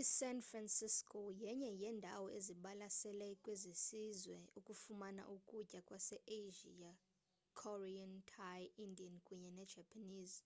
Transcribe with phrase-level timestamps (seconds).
[0.00, 6.92] i-san francisco yenye yeendawo ezibalaseleyo kwesisizwe ukufumana ukutya kwase asia
[7.60, 10.40] korean thai indian kunye ne-japanese